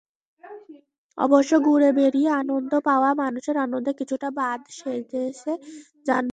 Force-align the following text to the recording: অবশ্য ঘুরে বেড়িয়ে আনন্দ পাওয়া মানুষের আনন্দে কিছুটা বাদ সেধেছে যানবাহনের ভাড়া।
অবশ্য 1.17 1.51
ঘুরে 1.59 1.89
বেড়িয়ে 1.91 2.29
আনন্দ 2.41 2.71
পাওয়া 2.85 3.09
মানুষের 3.15 3.55
আনন্দে 3.57 3.91
কিছুটা 3.99 4.27
বাদ 4.31 4.59
সেধেছে 4.71 5.51
যানবাহনের 6.05 6.09
ভাড়া। 6.09 6.29